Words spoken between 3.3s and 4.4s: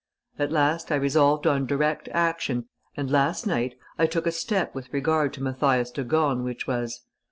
night I took a